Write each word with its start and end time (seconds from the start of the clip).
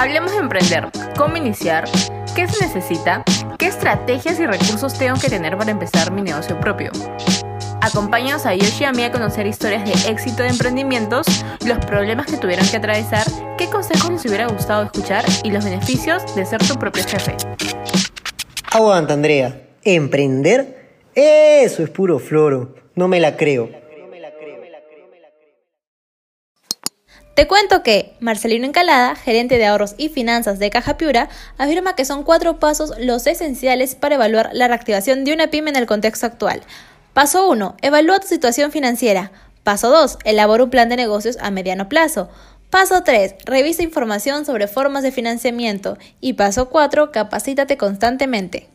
Hablemos 0.00 0.32
de 0.32 0.38
emprender, 0.38 0.88
cómo 1.18 1.36
iniciar, 1.36 1.84
qué 2.34 2.48
se 2.48 2.64
necesita, 2.64 3.22
qué 3.58 3.66
estrategias 3.66 4.40
y 4.40 4.46
recursos 4.46 4.98
tengo 4.98 5.20
que 5.20 5.28
tener 5.28 5.58
para 5.58 5.72
empezar 5.72 6.10
mi 6.10 6.22
negocio 6.22 6.58
propio. 6.58 6.90
Acompáñanos 7.82 8.46
a 8.46 8.54
Yoshi 8.54 8.84
y 8.84 8.86
a 8.86 8.92
mí 8.92 9.02
a 9.02 9.12
conocer 9.12 9.46
historias 9.46 9.84
de 9.84 10.10
éxito 10.10 10.42
de 10.42 10.48
emprendimientos, 10.48 11.26
los 11.66 11.84
problemas 11.84 12.24
que 12.28 12.38
tuvieron 12.38 12.66
que 12.66 12.78
atravesar, 12.78 13.26
qué 13.58 13.66
consejos 13.66 14.10
les 14.10 14.24
hubiera 14.24 14.46
gustado 14.46 14.84
escuchar 14.84 15.22
y 15.44 15.50
los 15.50 15.62
beneficios 15.62 16.34
de 16.34 16.46
ser 16.46 16.66
tu 16.66 16.78
propio 16.78 17.04
jefe. 17.04 17.36
Aguanta, 18.72 19.12
Andrea. 19.12 19.68
¿Emprender? 19.84 20.94
Eso 21.14 21.82
es 21.82 21.90
puro 21.90 22.18
floro. 22.18 22.74
No 22.94 23.06
me 23.06 23.20
la 23.20 23.36
creo. 23.36 23.68
Te 27.34 27.46
cuento 27.46 27.82
que 27.82 28.14
Marcelino 28.20 28.66
Encalada, 28.66 29.14
gerente 29.14 29.56
de 29.56 29.66
ahorros 29.66 29.94
y 29.96 30.08
finanzas 30.08 30.58
de 30.58 30.68
Caja 30.68 30.96
Piura, 30.96 31.28
afirma 31.58 31.94
que 31.94 32.04
son 32.04 32.22
cuatro 32.22 32.58
pasos 32.58 32.92
los 32.98 33.26
esenciales 33.26 33.94
para 33.94 34.16
evaluar 34.16 34.50
la 34.52 34.68
reactivación 34.68 35.24
de 35.24 35.32
una 35.32 35.46
pyme 35.48 35.70
en 35.70 35.76
el 35.76 35.86
contexto 35.86 36.26
actual. 36.26 36.62
Paso 37.14 37.48
1. 37.48 37.76
Evalúa 37.82 38.20
tu 38.20 38.26
situación 38.26 38.72
financiera. 38.72 39.32
Paso 39.62 39.90
2. 39.90 40.18
Elabora 40.24 40.64
un 40.64 40.70
plan 40.70 40.88
de 40.88 40.96
negocios 40.96 41.38
a 41.40 41.50
mediano 41.50 41.88
plazo. 41.88 42.28
Paso 42.68 43.02
3. 43.02 43.36
Revisa 43.46 43.82
información 43.82 44.44
sobre 44.44 44.68
formas 44.68 45.02
de 45.02 45.12
financiamiento. 45.12 45.98
Y 46.20 46.34
paso 46.34 46.68
4. 46.68 47.10
Capacítate 47.10 47.76
constantemente. 47.76 48.68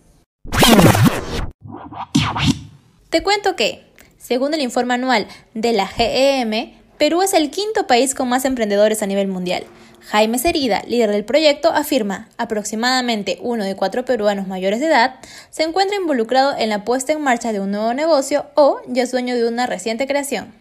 Te 3.10 3.24
cuento 3.24 3.56
que, 3.56 3.86
según 4.18 4.54
el 4.54 4.62
informe 4.62 4.96
anual 4.96 5.28
de 5.54 5.72
la 5.74 5.88
GEM, 5.88 6.74
Perú 6.98 7.22
es 7.22 7.34
el 7.34 7.52
quinto 7.52 7.88
país 7.88 8.16
con 8.16 8.30
más 8.30 8.46
emprendedores 8.46 9.04
a 9.04 9.06
nivel 9.06 9.28
mundial. 9.28 9.66
Jaime 10.08 10.40
Cerida, 10.40 10.82
líder 10.88 11.12
del 11.12 11.26
proyecto, 11.26 11.70
afirma, 11.70 12.30
aproximadamente 12.38 13.38
uno 13.42 13.66
de 13.66 13.76
cuatro 13.76 14.06
peruanos 14.06 14.48
mayores 14.48 14.80
de 14.80 14.86
edad 14.86 15.16
se 15.50 15.64
encuentra 15.64 15.98
involucrado 15.98 16.56
en 16.58 16.70
la 16.70 16.86
puesta 16.86 17.12
en 17.12 17.22
marcha 17.22 17.52
de 17.52 17.60
un 17.60 17.72
nuevo 17.72 17.94
negocio 17.94 18.46
o 18.56 18.80
ya 18.88 19.04
es 19.04 19.12
dueño 19.12 19.36
de 19.36 19.48
una 19.48 19.66
reciente 19.66 20.08
creación. 20.08 20.54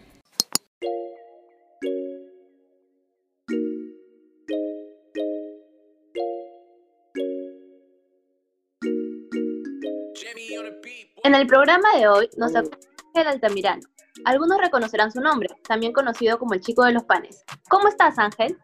En 11.23 11.33
el 11.33 11.47
programa 11.47 11.97
de 11.97 12.07
hoy 12.07 12.29
nos 12.37 12.55
acompaña 12.55 12.94
el 13.21 13.27
Altamirano, 13.27 13.81
algunos 14.25 14.59
reconocerán 14.59 15.11
su 15.11 15.21
nombre, 15.21 15.49
también 15.67 15.93
conocido 15.93 16.37
como 16.39 16.53
el 16.53 16.61
chico 16.61 16.83
de 16.83 16.93
los 16.93 17.03
panes. 17.03 17.43
¿Cómo 17.69 17.87
estás, 17.87 18.17
Ángel? 18.17 18.57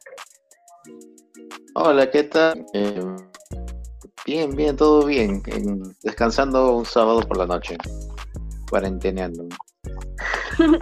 Hola, 1.75 2.09
¿qué 2.09 2.23
tal? 2.23 2.65
Eh, 2.73 3.03
bien, 4.25 4.55
bien, 4.55 4.75
todo 4.75 5.05
bien. 5.05 5.41
descansando 6.03 6.75
un 6.75 6.85
sábado 6.85 7.21
por 7.21 7.37
la 7.37 7.45
noche, 7.45 7.77
cuarenteneando. 8.69 9.47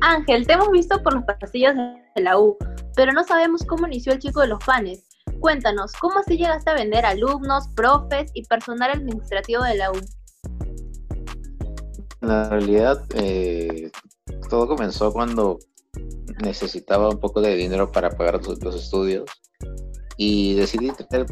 Ángel, 0.00 0.46
te 0.46 0.52
hemos 0.52 0.70
visto 0.70 1.02
por 1.02 1.14
los 1.14 1.24
pasillos 1.24 1.74
de 1.74 2.22
la 2.22 2.38
U, 2.38 2.56
pero 2.94 3.12
no 3.12 3.24
sabemos 3.24 3.64
cómo 3.64 3.86
inició 3.86 4.12
el 4.12 4.20
chico 4.20 4.40
de 4.40 4.48
los 4.48 4.64
panes. 4.64 5.08
Cuéntanos, 5.40 5.92
¿cómo 6.00 6.20
así 6.20 6.36
llegaste 6.36 6.70
a 6.70 6.74
vender 6.74 7.04
alumnos, 7.04 7.68
profes 7.74 8.30
y 8.34 8.44
personal 8.44 8.90
administrativo 8.90 9.62
de 9.62 9.76
la 9.76 9.90
U? 9.90 10.00
En 12.24 12.50
realidad, 12.50 13.04
eh, 13.14 13.90
todo 14.48 14.66
comenzó 14.66 15.12
cuando 15.12 15.58
necesitaba 16.42 17.10
un 17.10 17.20
poco 17.20 17.42
de 17.42 17.54
dinero 17.54 17.92
para 17.92 18.08
pagar 18.10 18.40
los 18.46 18.74
estudios 18.74 19.24
y 20.16 20.54
decidí 20.54 20.90
traer 20.90 21.26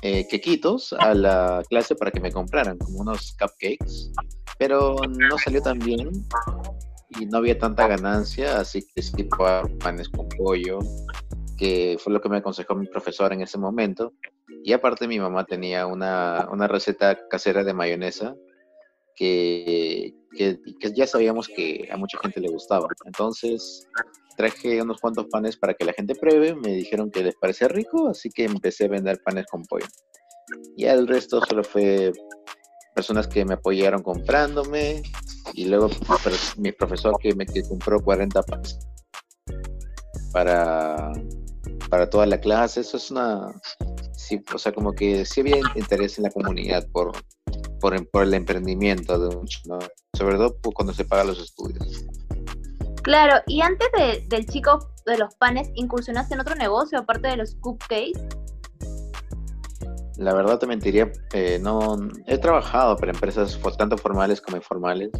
eh, 0.00 0.26
quequitos 0.28 0.94
a 0.94 1.12
la 1.12 1.62
clase 1.68 1.94
para 1.94 2.10
que 2.10 2.20
me 2.20 2.32
compraran, 2.32 2.78
como 2.78 3.00
unos 3.00 3.36
cupcakes, 3.38 4.12
pero 4.58 4.96
no 5.06 5.36
salió 5.36 5.60
tan 5.60 5.78
bien 5.78 6.10
y 7.20 7.26
no 7.26 7.38
había 7.38 7.58
tanta 7.58 7.86
ganancia, 7.86 8.58
así 8.58 8.80
que 8.80 8.92
decidí 8.96 9.24
probar 9.24 9.70
panes 9.76 10.08
con 10.08 10.26
pollo, 10.30 10.78
que 11.58 11.98
fue 12.00 12.14
lo 12.14 12.20
que 12.22 12.30
me 12.30 12.38
aconsejó 12.38 12.74
mi 12.74 12.86
profesor 12.86 13.30
en 13.34 13.42
ese 13.42 13.58
momento. 13.58 14.14
Y 14.62 14.72
aparte 14.72 15.06
mi 15.06 15.20
mamá 15.20 15.44
tenía 15.44 15.86
una, 15.86 16.48
una 16.50 16.66
receta 16.66 17.18
casera 17.28 17.62
de 17.62 17.74
mayonesa 17.74 18.34
que, 19.14 20.14
ya 20.94 21.06
sabíamos 21.06 21.48
que 21.48 21.88
a 21.90 21.96
mucha 21.96 22.18
gente 22.18 22.40
le 22.40 22.48
gustaba. 22.48 22.88
Entonces 23.04 23.86
traje 24.36 24.82
unos 24.82 25.00
cuantos 25.00 25.26
panes 25.26 25.56
para 25.56 25.74
que 25.74 25.84
la 25.84 25.92
gente 25.92 26.14
pruebe, 26.14 26.54
me 26.54 26.72
dijeron 26.72 27.10
que 27.10 27.22
les 27.22 27.36
parecía 27.36 27.68
rico, 27.68 28.08
así 28.08 28.30
que 28.30 28.44
empecé 28.44 28.86
a 28.86 28.88
vender 28.88 29.20
panes 29.24 29.46
con 29.50 29.62
pollo. 29.64 29.86
Y 30.76 30.84
el 30.84 31.06
resto 31.06 31.40
solo 31.44 31.62
fue 31.62 32.12
personas 32.94 33.26
que 33.26 33.44
me 33.44 33.54
apoyaron 33.54 34.02
comprándome 34.02 35.02
y 35.52 35.66
luego 35.66 35.88
mi 36.58 36.72
profesor 36.72 37.16
que 37.20 37.34
me 37.34 37.46
compró 37.68 38.02
40 38.02 38.42
panes 38.42 38.78
para, 40.32 41.12
para 41.88 42.10
toda 42.10 42.26
la 42.26 42.40
clase. 42.40 42.80
Eso 42.80 42.96
es 42.96 43.10
una... 43.10 43.60
Sí, 44.12 44.40
o 44.54 44.58
sea, 44.58 44.72
como 44.72 44.92
que 44.92 45.24
sí 45.24 45.40
había 45.40 45.58
interés 45.74 46.18
en 46.18 46.24
la 46.24 46.30
comunidad 46.30 46.86
por, 46.92 47.12
por, 48.10 48.22
el 48.22 48.34
emprendimiento 48.34 49.18
de 49.18 49.36
un 49.36 49.46
¿no? 49.66 49.78
sobre 50.14 50.36
todo 50.36 50.56
cuando 50.74 50.94
se 50.94 51.04
pagan 51.04 51.26
los 51.26 51.38
estudios. 51.38 52.06
Claro, 53.02 53.42
y 53.46 53.60
antes 53.60 53.88
del 54.28 54.46
chico 54.46 54.90
de 55.04 55.18
los 55.18 55.34
panes, 55.34 55.70
¿incursionaste 55.74 56.32
en 56.32 56.40
otro 56.40 56.54
negocio 56.54 56.98
aparte 56.98 57.28
de 57.28 57.36
los 57.36 57.56
cupcakes? 57.56 58.18
La 60.16 60.32
verdad 60.32 60.58
te 60.58 60.66
mentiría, 60.66 61.12
eh, 61.34 61.58
no 61.60 61.98
he 62.26 62.38
trabajado 62.38 62.96
para 62.96 63.12
empresas 63.12 63.58
tanto 63.76 63.98
formales 63.98 64.40
como 64.40 64.56
informales 64.56 65.10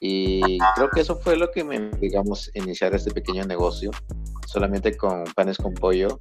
y 0.00 0.58
creo 0.74 0.90
que 0.90 1.00
eso 1.00 1.16
fue 1.16 1.36
lo 1.36 1.50
que 1.50 1.64
me, 1.64 1.90
digamos, 1.92 2.50
iniciar 2.54 2.94
este 2.94 3.10
pequeño 3.10 3.44
negocio, 3.44 3.90
solamente 4.46 4.94
con 4.96 5.24
panes 5.34 5.56
con 5.56 5.72
pollo 5.72 6.18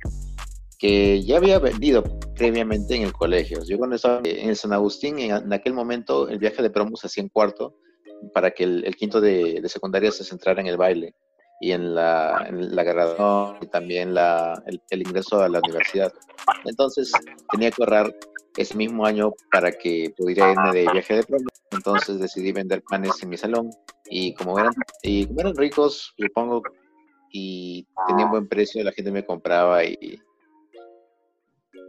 que 0.85 1.23
ya 1.23 1.38
había 1.38 1.57
vendido 1.57 2.03
previamente 2.35 2.96
en 2.96 3.01
el 3.01 3.12
colegio. 3.12 3.63
Yo 3.68 3.79
cuando 3.79 3.96
estaba 3.96 4.22
en 4.23 4.56
San 4.56 4.72
Agustín, 4.72 5.18
en, 5.18 5.51
aquel 5.51 5.73
momento 5.73 6.29
el 6.29 6.38
viaje 6.38 6.62
de 6.62 6.69
promo 6.69 6.96
se 6.96 7.07
hacía 7.07 7.23
en 7.23 7.29
cuarto 7.29 7.75
para 8.35 8.51
que 8.51 8.66
el, 8.66 8.95
quinto 8.95 9.19
de, 9.19 9.63
secundaria 9.66 10.12
se 10.12 10.24
centrara 10.24 10.62
en 10.62 10.68
el 10.68 10.78
baile 10.78 11.16
y 11.59 11.72
en 11.72 11.95
la, 11.95 12.45
en 12.47 12.75
la 12.75 12.84
graduación 12.84 13.57
y 13.62 13.68
también 13.68 14.13
la, 14.13 14.62
el, 14.68 15.01
ingreso 15.01 15.41
a 15.41 15.50
la 15.50 15.59
universidad. 15.59 16.13
Entonces 16.66 17.12
tenía 17.50 17.72
que 17.72 17.81
ahorrar 17.81 18.16
ese 18.56 18.78
mismo 18.78 19.07
año 19.07 19.31
para 19.51 19.72
que 19.72 20.13
pudiera 20.16 20.51
irme 20.51 20.72
de 20.72 20.91
viaje 20.91 21.16
de 21.16 21.24
promo. 21.24 21.45
Entonces 21.72 22.19
decidí 22.19 22.51
vender 22.51 22.84
panes 22.88 23.24
en 23.24 23.29
mi 23.29 23.38
salón 23.38 23.72
y 24.07 24.35
como 24.35 24.59
eran, 24.59 24.74
y 25.01 25.25
como 25.25 25.41
eran 25.41 25.56
ricos, 25.56 26.13
supongo, 26.16 26.62
y 27.31 27.88
tenían 28.07 28.29
buen 28.29 28.47
precio, 28.47 28.84
la 28.84 28.91
gente 28.91 29.12
me 29.12 29.25
compraba 29.25 29.84
y 29.84 30.22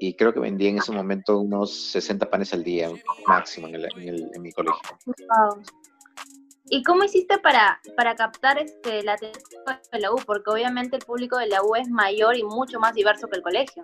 y 0.00 0.14
creo 0.14 0.32
que 0.32 0.40
vendía 0.40 0.70
en 0.70 0.78
ese 0.78 0.92
momento 0.92 1.38
unos 1.38 1.72
60 1.72 2.28
panes 2.28 2.52
al 2.52 2.64
día 2.64 2.90
máximo 3.26 3.68
en, 3.68 3.76
en, 3.76 4.42
mi 4.42 4.52
colegio. 4.52 4.80
¿Y 6.68 6.82
cómo 6.82 7.04
hiciste 7.04 7.38
para, 7.38 7.80
para 7.96 8.16
captar 8.16 8.58
este, 8.58 9.02
la 9.04 9.14
atención 9.14 9.62
de 9.92 10.00
la 10.00 10.12
U? 10.12 10.16
Porque 10.26 10.50
obviamente 10.50 10.96
el 10.96 11.04
público 11.04 11.38
de 11.38 11.46
la 11.46 11.62
U 11.62 11.76
es 11.76 11.88
mayor 11.88 12.36
y 12.36 12.42
mucho 12.42 12.80
más 12.80 12.92
diverso 12.94 13.28
que 13.28 13.36
el 13.36 13.42
colegio. 13.42 13.82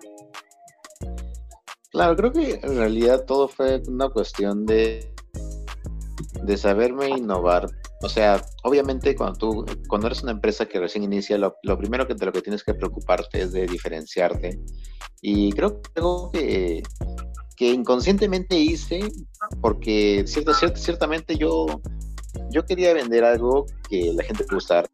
Claro, 1.91 2.15
creo 2.15 2.31
que 2.31 2.59
en 2.61 2.77
realidad 2.77 3.23
todo 3.25 3.47
fue 3.47 3.81
una 3.87 4.09
cuestión 4.09 4.65
de, 4.65 5.13
de 6.43 6.57
saberme 6.57 7.09
innovar. 7.09 7.67
O 8.03 8.09
sea, 8.09 8.45
obviamente 8.63 9.15
cuando 9.15 9.37
tú, 9.37 9.65
cuando 9.87 10.07
eres 10.07 10.23
una 10.23 10.33
empresa 10.33 10.65
que 10.65 10.77
recién 10.77 11.05
inicia, 11.05 11.37
lo, 11.37 11.55
primero 11.77 12.05
que 12.05 12.13
lo 12.13 12.33
que 12.33 12.41
tienes 12.41 12.61
que 12.61 12.73
preocuparte 12.73 13.41
es 13.41 13.53
de 13.53 13.65
diferenciarte 13.65 14.59
y 15.21 15.53
creo 15.53 15.81
que 15.81 15.89
algo 15.95 16.29
que, 16.31 16.83
inconscientemente 17.59 18.57
hice, 18.57 19.09
porque 19.61 20.25
cierto, 20.27 20.53
ciertamente 20.75 21.37
yo, 21.37 21.65
yo 22.49 22.65
quería 22.65 22.93
vender 22.93 23.23
algo 23.23 23.65
que 23.89 24.11
la 24.13 24.23
gente 24.23 24.43
le 24.49 24.53
gustara, 24.53 24.85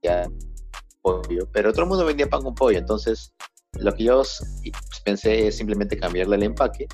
pollo, 1.02 1.50
pero 1.52 1.72
todo 1.72 1.82
el 1.82 1.90
mundo 1.90 2.06
vendía 2.06 2.30
pan 2.30 2.44
con 2.44 2.54
pollo, 2.54 2.78
entonces 2.78 3.34
lo 3.80 3.92
que 3.96 4.04
yo 4.04 4.18
pues, 4.18 5.02
pensé 5.04 5.48
es 5.48 5.58
simplemente 5.58 5.98
cambiarle 5.98 6.36
el 6.36 6.44
empaque 6.44 6.86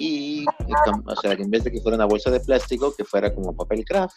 y, 0.00 0.44
o 1.06 1.16
sea, 1.20 1.32
en 1.32 1.50
vez 1.50 1.62
de 1.62 1.70
que 1.70 1.80
fuera 1.80 1.96
una 1.96 2.06
bolsa 2.06 2.30
de 2.30 2.40
plástico, 2.40 2.92
que 2.96 3.04
fuera 3.04 3.32
como 3.32 3.54
papel 3.54 3.84
craft. 3.84 4.16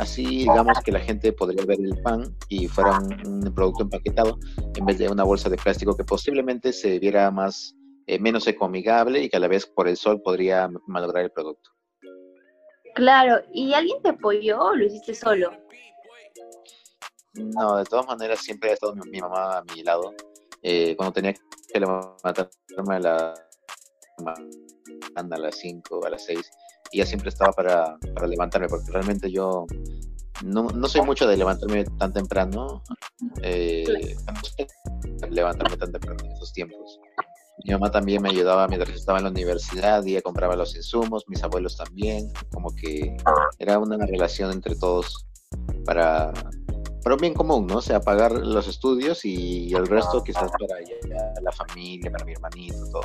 Así, 0.00 0.24
digamos 0.24 0.80
que 0.82 0.92
la 0.92 1.00
gente 1.00 1.30
podría 1.30 1.62
ver 1.66 1.78
el 1.78 2.00
pan 2.00 2.34
y 2.48 2.66
fuera 2.68 2.98
un, 3.00 3.52
producto 3.54 3.82
empaquetado 3.82 4.38
en 4.74 4.86
vez 4.86 4.96
de 4.96 5.10
una 5.10 5.24
bolsa 5.24 5.50
de 5.50 5.58
plástico 5.58 5.94
que 5.94 6.04
posiblemente 6.04 6.72
se 6.72 6.98
viera 6.98 7.30
más 7.30 7.76
eh, 8.06 8.18
menos 8.18 8.46
ecoamigable 8.46 9.22
y 9.22 9.28
que 9.28 9.36
a 9.36 9.40
la 9.40 9.48
vez 9.48 9.66
por 9.66 9.88
el 9.88 9.98
sol 9.98 10.22
podría 10.22 10.70
malograr 10.86 11.24
el 11.24 11.30
producto. 11.30 11.70
Claro, 12.94 13.44
¿y 13.52 13.74
alguien 13.74 14.00
te 14.02 14.08
apoyó 14.08 14.58
o 14.58 14.74
lo 14.74 14.86
hiciste 14.86 15.14
solo? 15.14 15.50
No, 17.34 17.76
de 17.76 17.84
todas 17.84 18.06
maneras 18.06 18.40
siempre 18.40 18.70
ha 18.70 18.72
estado 18.72 18.94
mi, 18.94 19.20
mamá 19.20 19.58
a 19.58 19.64
mi 19.64 19.82
lado 19.82 20.14
eh, 20.62 20.96
cuando 20.96 21.12
tenía 21.12 21.34
que 21.34 21.78
levantarme 21.78 22.94
a 22.94 22.98
la 23.00 23.34
a 25.14 25.38
las 25.38 25.56
5, 25.56 26.06
a 26.06 26.10
las 26.10 26.24
6, 26.24 26.50
y 26.90 26.98
ya 26.98 27.06
siempre 27.06 27.28
estaba 27.28 27.52
para, 27.52 27.96
para 28.14 28.26
levantarme, 28.26 28.68
porque 28.68 28.90
realmente 28.90 29.30
yo 29.30 29.66
no, 30.44 30.68
no, 30.68 30.88
soy 30.88 31.02
mucho 31.02 31.26
de 31.26 31.36
levantarme 31.36 31.84
tan 31.98 32.12
temprano, 32.12 32.82
eh, 33.42 34.16
levantarme 35.28 35.76
tan 35.76 35.92
temprano 35.92 36.18
en 36.24 36.32
esos 36.32 36.52
tiempos. 36.52 37.00
Mi 37.64 37.72
mamá 37.72 37.90
también 37.90 38.22
me 38.22 38.30
ayudaba 38.30 38.66
mientras 38.68 38.96
estaba 38.96 39.18
en 39.18 39.24
la 39.24 39.30
universidad 39.30 40.02
y 40.04 40.12
ella 40.12 40.22
compraba 40.22 40.56
los 40.56 40.74
insumos, 40.74 41.24
mis 41.28 41.42
abuelos 41.42 41.76
también, 41.76 42.32
como 42.52 42.74
que 42.74 43.16
era 43.58 43.78
una 43.78 43.98
relación 44.06 44.50
entre 44.50 44.76
todos 44.76 45.26
para, 45.84 46.32
para 47.02 47.16
un 47.16 47.20
bien 47.20 47.34
común, 47.34 47.66
¿no? 47.66 47.76
O 47.76 47.82
sea, 47.82 48.00
pagar 48.00 48.32
los 48.32 48.66
estudios 48.66 49.26
y 49.26 49.74
el 49.74 49.86
resto 49.86 50.24
quizás 50.24 50.50
para 50.52 50.80
la 51.42 51.52
familia, 51.52 52.10
para 52.10 52.24
mi 52.24 52.32
hermanito, 52.32 52.78
todo. 52.90 53.02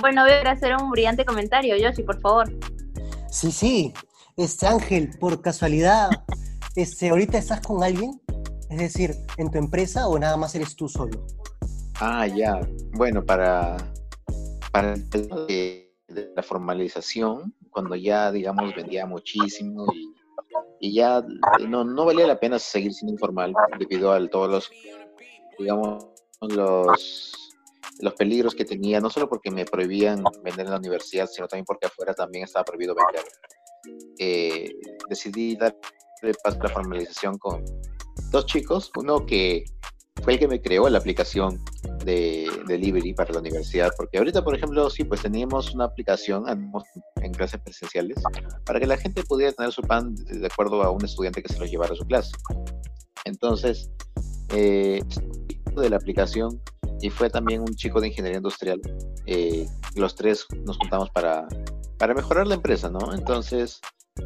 Bueno, 0.00 0.22
voy 0.22 0.32
a 0.32 0.50
hacer 0.50 0.74
un 0.76 0.90
brillante 0.90 1.24
comentario, 1.24 1.76
Yoshi, 1.76 2.02
por 2.02 2.20
favor. 2.20 2.48
Sí, 3.28 3.52
sí. 3.52 3.92
Este 4.36 4.66
Ángel, 4.66 5.10
por 5.18 5.42
casualidad, 5.42 6.08
este, 6.74 7.10
¿ahorita 7.10 7.36
estás 7.36 7.60
con 7.60 7.82
alguien? 7.82 8.20
Es 8.70 8.78
decir, 8.78 9.14
¿en 9.36 9.50
tu 9.50 9.58
empresa 9.58 10.08
o 10.08 10.18
nada 10.18 10.36
más 10.36 10.54
eres 10.54 10.74
tú 10.74 10.88
solo? 10.88 11.26
Ah, 12.00 12.26
ya. 12.26 12.60
Bueno, 12.92 13.24
para, 13.24 13.76
para 14.72 14.94
el 14.94 15.08
tema 15.10 15.40
de, 15.46 15.92
la 16.34 16.42
formalización, 16.42 17.54
cuando 17.70 17.94
ya, 17.94 18.32
digamos, 18.32 18.74
vendía 18.74 19.06
muchísimo 19.06 19.86
y, 19.92 20.14
y 20.80 20.94
ya 20.94 21.22
no, 21.68 21.84
no, 21.84 22.04
valía 22.04 22.26
la 22.26 22.40
pena 22.40 22.58
seguir 22.58 22.94
siendo 22.94 23.12
informal 23.12 23.52
debido 23.78 24.12
a 24.12 24.28
todos 24.28 24.50
los, 24.50 24.70
digamos, 25.58 26.06
los, 26.40 27.39
los 28.00 28.14
peligros 28.14 28.54
que 28.54 28.64
tenía, 28.64 29.00
no 29.00 29.10
solo 29.10 29.28
porque 29.28 29.50
me 29.50 29.64
prohibían 29.64 30.22
vender 30.42 30.66
en 30.66 30.72
la 30.72 30.78
universidad, 30.78 31.26
sino 31.26 31.48
también 31.48 31.64
porque 31.64 31.86
afuera 31.86 32.14
también 32.14 32.44
estaba 32.44 32.64
prohibido 32.64 32.94
vender. 32.94 33.24
Eh, 34.18 34.70
decidí 35.08 35.56
darle 35.56 35.78
paso 36.42 36.58
a 36.60 36.64
la 36.64 36.68
formalización 36.68 37.38
con 37.38 37.64
dos 38.30 38.46
chicos, 38.46 38.90
uno 38.96 39.24
que 39.26 39.64
fue 40.22 40.34
el 40.34 40.38
que 40.38 40.48
me 40.48 40.60
creó 40.60 40.88
la 40.88 40.98
aplicación 40.98 41.62
de 42.04 42.50
delivery 42.66 43.14
para 43.14 43.32
la 43.32 43.40
universidad, 43.40 43.90
porque 43.96 44.18
ahorita, 44.18 44.44
por 44.44 44.54
ejemplo, 44.54 44.88
sí, 44.90 45.04
pues 45.04 45.22
teníamos 45.22 45.74
una 45.74 45.84
aplicación 45.84 46.44
en 46.48 47.32
clases 47.32 47.60
presenciales 47.60 48.18
para 48.64 48.80
que 48.80 48.86
la 48.86 48.96
gente 48.96 49.22
pudiera 49.22 49.52
tener 49.52 49.72
su 49.72 49.82
pan 49.82 50.14
de 50.14 50.46
acuerdo 50.46 50.82
a 50.82 50.90
un 50.90 51.04
estudiante 51.04 51.42
que 51.42 51.52
se 51.52 51.58
lo 51.58 51.66
llevara 51.66 51.92
a 51.92 51.96
su 51.96 52.04
clase. 52.04 52.32
Entonces, 53.24 53.90
eh, 54.54 55.02
de 55.74 55.90
la 55.90 55.96
aplicación 55.96 56.60
y 57.00 57.10
fue 57.10 57.30
también 57.30 57.60
un 57.60 57.74
chico 57.74 58.00
de 58.00 58.08
ingeniería 58.08 58.38
industrial. 58.38 58.80
Eh, 59.26 59.66
los 59.94 60.14
tres 60.14 60.46
nos 60.64 60.76
juntamos 60.78 61.10
para 61.10 61.46
para 62.00 62.14
mejorar 62.14 62.46
la 62.46 62.54
empresa, 62.54 62.88
¿no? 62.88 63.12
Entonces, 63.12 63.78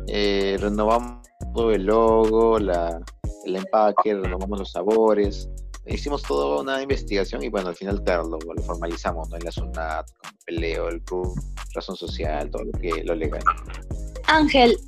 eh, 0.07 0.57
renovamos 0.61 1.27
el 1.73 1.87
logo, 1.87 2.61
la, 2.61 3.01
el 3.45 3.57
empaque, 3.57 4.15
renovamos 4.15 4.61
los 4.61 4.71
sabores, 4.71 5.49
hicimos 5.85 6.23
toda 6.23 6.63
una 6.63 6.81
investigación 6.81 7.43
y 7.43 7.49
bueno, 7.49 7.71
al 7.71 7.75
final, 7.75 8.01
claro, 8.05 8.29
lo, 8.29 8.39
formalizamos, 8.63 9.29
¿no? 9.29 9.37
En 9.37 9.45
la 9.45 9.51
zona, 9.51 10.05
como 10.23 10.39
peleo, 10.47 10.89
el 10.89 11.03
club, 11.03 11.35
razón 11.75 11.97
social, 11.97 12.49
todo 12.49 12.63
lo 12.63 12.73
que 12.79 13.03
lo 13.03 13.17
legal. 13.17 13.43
Ángel, 14.29 14.79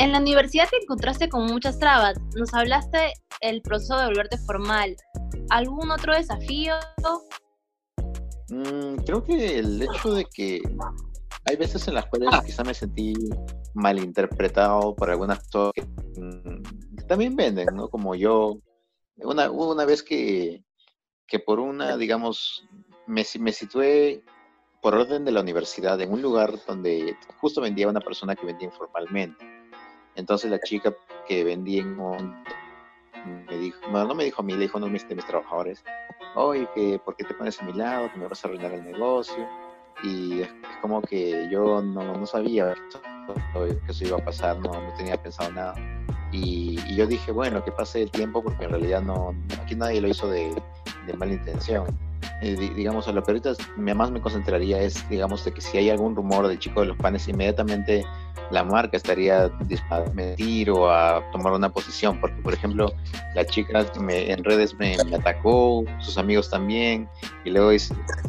en 0.00 0.12
la 0.12 0.18
universidad 0.18 0.66
te 0.70 0.78
encontraste 0.78 1.28
con 1.28 1.44
muchas 1.44 1.78
trabas. 1.78 2.18
Nos 2.34 2.54
hablaste 2.54 3.12
el 3.42 3.60
proceso 3.60 3.98
de 3.98 4.06
volverte 4.06 4.38
formal. 4.38 4.96
¿Algún 5.50 5.90
otro 5.90 6.14
desafío? 6.14 6.74
Mm, 8.48 8.96
creo 9.04 9.22
que 9.22 9.58
el 9.58 9.82
hecho 9.82 10.14
de 10.14 10.24
que 10.24 10.62
hay 11.44 11.56
veces 11.56 11.86
en 11.86 11.94
las 11.94 12.06
cuales 12.06 12.30
quizá 12.46 12.64
me 12.64 12.72
sentí 12.72 13.12
malinterpretado 13.74 14.96
por 14.96 15.10
algún 15.10 15.30
actor 15.30 15.70
que 15.74 15.82
mm, 15.82 17.06
también 17.06 17.36
venden, 17.36 17.66
¿no? 17.74 17.90
Como 17.90 18.14
yo, 18.14 18.58
una, 19.16 19.50
una 19.50 19.84
vez 19.84 20.02
que, 20.02 20.64
que 21.26 21.40
por 21.40 21.60
una, 21.60 21.98
digamos, 21.98 22.64
me, 23.06 23.22
me 23.38 23.52
situé 23.52 24.22
por 24.80 24.94
orden 24.94 25.26
de 25.26 25.32
la 25.32 25.42
universidad 25.42 26.00
en 26.00 26.10
un 26.10 26.22
lugar 26.22 26.54
donde 26.66 27.14
justo 27.38 27.60
vendía 27.60 27.86
una 27.86 28.00
persona 28.00 28.34
que 28.34 28.46
vendía 28.46 28.68
informalmente. 28.68 29.49
Entonces 30.16 30.50
la 30.50 30.58
chica 30.60 30.94
que 31.26 31.44
vendía 31.44 31.82
en 31.82 31.96
me 33.48 33.58
dijo, 33.58 33.80
no 33.90 34.14
me 34.14 34.24
dijo 34.24 34.40
a 34.40 34.44
mí, 34.44 34.54
le 34.54 34.60
dijo 34.60 34.76
a 34.76 34.78
uno 34.78 34.86
de 34.86 34.92
mis, 34.92 35.08
mis 35.08 35.26
trabajadores, 35.26 35.84
oye, 36.34 36.66
¿por 37.04 37.16
qué 37.16 37.24
te 37.24 37.34
pones 37.34 37.60
a 37.60 37.64
mi 37.64 37.72
lado? 37.72 38.10
Que 38.12 38.18
me 38.18 38.26
vas 38.26 38.44
a 38.44 38.48
arruinar 38.48 38.72
el 38.72 38.84
negocio 38.84 39.46
y 40.02 40.40
es, 40.42 40.48
como 40.80 41.02
que 41.02 41.48
yo 41.50 41.82
no, 41.82 42.16
no 42.16 42.26
sabía 42.26 42.74
que 43.54 43.92
eso 43.92 44.04
iba 44.04 44.18
a 44.18 44.24
pasar, 44.24 44.58
no, 44.58 44.72
no 44.72 44.94
tenía 44.96 45.20
pensado 45.22 45.52
nada. 45.52 45.74
Y, 46.32 46.76
yo 46.94 47.06
dije, 47.06 47.32
bueno, 47.32 47.64
que 47.64 47.72
pase 47.72 48.02
el 48.02 48.10
tiempo 48.10 48.42
porque 48.42 48.64
en 48.64 48.70
realidad 48.70 49.02
no, 49.02 49.34
aquí 49.60 49.74
nadie 49.74 50.00
lo 50.00 50.08
hizo 50.08 50.28
de, 50.28 50.54
de 51.06 51.12
mala 51.14 51.32
intención. 51.32 51.86
Eh, 52.42 52.56
digamos, 52.74 53.06
a 53.06 53.12
lo 53.12 53.22
que 53.22 53.32
ahorita 53.32 53.52
más 53.76 54.10
me 54.10 54.20
concentraría 54.20 54.80
es, 54.80 55.08
digamos, 55.08 55.44
de 55.44 55.52
que 55.52 55.60
si 55.60 55.76
hay 55.78 55.90
algún 55.90 56.16
rumor 56.16 56.48
del 56.48 56.58
chico 56.58 56.80
de 56.80 56.86
los 56.86 56.96
panes, 56.96 57.28
inmediatamente 57.28 58.04
la 58.50 58.64
marca 58.64 58.96
estaría 58.96 59.44
a 59.90 60.00
mentir 60.14 60.70
o 60.70 60.90
a 60.90 61.22
tomar 61.32 61.52
una 61.52 61.68
posición, 61.68 62.20
porque, 62.20 62.40
por 62.42 62.54
ejemplo, 62.54 62.92
la 63.34 63.44
chica 63.44 63.84
me, 64.00 64.30
en 64.30 64.42
redes 64.42 64.74
me, 64.78 64.96
atacó, 65.14 65.84
sus 65.98 66.16
amigos 66.18 66.50
también, 66.50 67.08
y 67.44 67.50
luego 67.50 67.70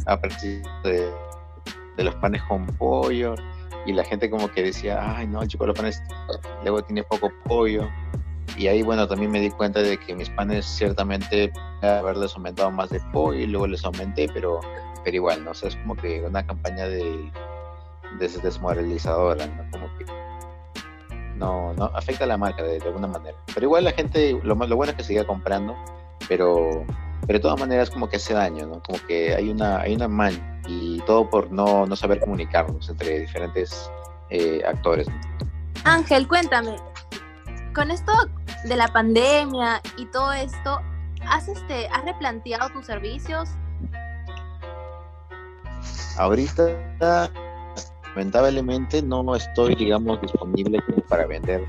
a 0.05 0.19
partir 0.19 0.61
de 0.83 1.09
de 1.97 2.03
los 2.03 2.15
panes 2.15 2.41
con 2.43 2.65
pollo 2.65 3.35
y 3.85 3.93
la 3.93 4.03
gente 4.03 4.29
como 4.29 4.49
que 4.51 4.63
decía, 4.63 5.17
ay 5.17 5.27
no, 5.27 5.41
el 5.41 5.47
chico 5.47 5.63
de 5.63 5.69
los 5.69 5.77
panes 5.77 6.03
luego 6.63 6.83
tiene 6.83 7.03
poco 7.03 7.31
pollo. 7.45 7.89
Y 8.57 8.67
ahí, 8.67 8.81
bueno, 8.81 9.07
también 9.07 9.31
me 9.31 9.39
di 9.39 9.49
cuenta 9.49 9.81
de 9.81 9.97
que 9.97 10.15
mis 10.15 10.29
panes 10.29 10.65
ciertamente 10.65 11.51
haberles 11.81 12.35
aumentado 12.35 12.71
más 12.71 12.89
de 12.89 12.99
pollo 13.11 13.39
y 13.39 13.47
luego 13.47 13.67
les 13.67 13.83
aumenté, 13.85 14.27
pero, 14.33 14.59
pero 15.03 15.15
igual, 15.15 15.43
¿no? 15.43 15.51
O 15.51 15.53
sea, 15.53 15.69
es 15.69 15.75
como 15.77 15.95
que 15.95 16.21
una 16.21 16.45
campaña 16.45 16.87
de, 16.87 17.31
de 18.19 18.27
desmoralizadora, 18.27 19.47
¿no? 19.47 19.63
Como 19.71 19.97
que 19.97 20.05
no, 21.35 21.73
no 21.73 21.85
afecta 21.95 22.25
a 22.25 22.27
la 22.27 22.37
marca 22.37 22.63
de, 22.63 22.77
alguna 22.77 23.07
manera. 23.07 23.37
Pero 23.53 23.65
igual 23.65 23.83
la 23.85 23.91
gente, 23.91 24.39
lo, 24.43 24.55
lo 24.55 24.75
bueno 24.75 24.91
es 24.91 24.97
que 24.97 25.03
siga 25.03 25.25
comprando, 25.25 25.75
pero, 26.27 26.85
pero 27.25 27.39
de 27.39 27.39
todas 27.39 27.59
maneras 27.59 27.89
como 27.89 28.09
que 28.09 28.17
hace 28.17 28.33
daño, 28.33 28.67
¿no? 28.67 28.81
Como 28.83 28.99
que 29.07 29.33
hay 29.33 29.49
una, 29.49 29.79
hay 29.79 29.95
una 29.95 30.07
mancha 30.07 30.51
y 30.67 30.99
todo 31.01 31.29
por 31.29 31.51
no, 31.51 31.85
no 31.85 31.95
saber 31.95 32.19
comunicarnos 32.19 32.89
entre 32.89 33.19
diferentes 33.19 33.89
eh, 34.29 34.61
actores. 34.67 35.07
Ángel, 35.83 36.27
cuéntame, 36.27 36.75
con 37.73 37.91
esto 37.91 38.11
de 38.65 38.75
la 38.75 38.87
pandemia 38.87 39.81
y 39.97 40.05
todo 40.05 40.31
esto, 40.33 40.79
¿has, 41.27 41.47
este, 41.47 41.87
¿has 41.87 42.03
replanteado 42.05 42.69
tus 42.69 42.85
servicios? 42.85 43.49
Ahorita, 46.17 47.29
lamentablemente, 48.15 49.01
no 49.01 49.35
estoy, 49.35 49.75
digamos, 49.75 50.21
disponible 50.21 50.79
para 51.07 51.25
vender 51.25 51.65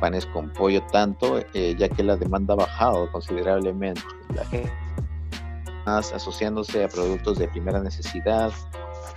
panes 0.00 0.26
con 0.26 0.52
pollo 0.52 0.82
tanto, 0.92 1.40
eh, 1.54 1.74
ya 1.78 1.88
que 1.88 2.02
la 2.02 2.16
demanda 2.16 2.54
ha 2.54 2.58
bajado 2.58 3.10
considerablemente. 3.12 4.02
La 4.34 4.44
gente 4.44 4.70
asociándose 5.86 6.84
a 6.84 6.88
productos 6.88 7.38
de 7.38 7.48
primera 7.48 7.80
necesidad 7.80 8.50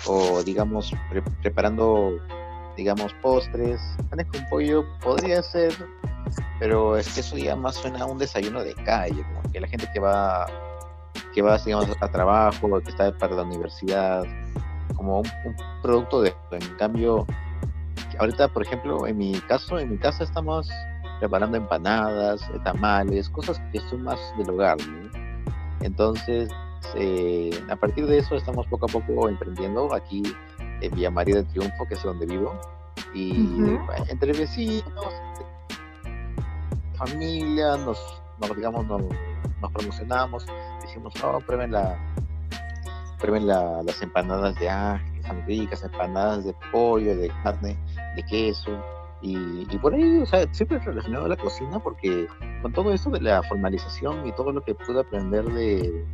o 0.06 0.44
digamos 0.44 0.94
preparando 1.42 2.20
digamos 2.78 3.12
postres 3.24 3.82
panes 4.10 4.28
con 4.28 4.46
pollo 4.50 4.86
podría 5.02 5.42
ser 5.42 5.74
pero 6.60 6.98
es 6.98 7.14
que 7.14 7.22
eso 7.22 7.38
ya 7.38 7.56
más 7.56 7.76
suena 7.76 8.04
a 8.04 8.06
un 8.06 8.18
desayuno 8.18 8.64
de 8.64 8.76
calle 8.76 9.24
como 9.24 9.52
que 9.52 9.60
la 9.60 9.68
gente 9.68 9.90
que 9.94 10.00
va 10.00 10.46
que 11.34 11.42
va 11.42 11.58
digamos 11.58 11.90
a 12.00 12.08
trabajo 12.12 12.82
que 12.82 12.90
está 12.90 13.12
para 13.18 13.36
la 13.36 13.44
universidad 13.44 14.24
como 14.96 15.20
un, 15.20 15.56
producto 15.82 16.22
de 16.22 16.34
en 16.52 16.76
cambio 16.78 17.26
ahorita 18.20 18.50
por 18.50 18.64
ejemplo 18.64 19.08
en 19.08 19.18
mi 19.18 19.34
caso 19.42 19.80
en 19.80 19.92
mi 19.92 19.98
casa 19.98 20.24
estamos 20.24 20.70
preparando 21.20 21.58
empanadas 21.58 22.42
tamales 22.64 23.30
cosas 23.30 23.62
que 23.72 23.80
son 23.90 24.04
más 24.04 24.20
del 24.38 24.50
hogar 24.50 24.78
entonces, 25.82 26.50
eh, 26.96 27.52
a 27.70 27.76
partir 27.76 28.06
de 28.06 28.20
eso 28.20 28.36
estamos 28.36 28.68
poco 28.68 28.86
a 28.86 28.90
poco 28.90 29.30
emprendiendo 29.30 29.94
aquí 29.94 30.24
en 30.82 30.94
Villa 30.94 31.12
María 31.12 31.36
del 31.36 31.48
Triunfo, 31.48 31.86
que 31.88 31.94
es 31.94 32.04
donde 32.04 32.26
vivo. 32.26 32.60
Y 33.14 33.48
entre 34.10 34.34
vecinos, 34.34 35.14
familia, 37.00 37.78
nos, 37.78 37.98
digamos, 38.56 38.86
nos, 38.86 39.02
promocionamos, 39.74 40.46
decimos, 40.82 41.14
no, 41.22 41.40
prueben 41.40 41.72
la, 41.72 41.98
prueben 43.20 43.48
las 43.48 44.02
empanadas 44.02 44.56
de 44.60 44.70
ángel, 44.70 45.26
son 45.26 45.46
ricas, 45.46 45.84
empanadas 45.84 46.44
de 46.44 46.54
pollo, 46.72 47.16
de 47.16 47.30
carne, 47.44 47.78
de 48.16 48.24
queso. 48.24 48.72
Y, 49.22 49.66
por 49.80 49.94
ahí, 49.94 50.20
o 50.20 50.26
sea, 50.26 50.46
siempre 50.54 50.80
relacionado 50.80 51.26
a 51.26 51.30
la 51.30 51.36
cocina, 51.36 51.80
porque 51.80 52.28
con 52.62 52.72
todo 52.72 52.94
esto 52.94 53.10
de 53.10 53.22
la 53.22 53.44
formalización 53.44 54.26
y 54.26 54.32
todo 54.32 54.52
lo 54.54 54.62
que 54.62 54.76
pude 54.76 55.02
aprender 55.02 55.44
de, 55.46 56.06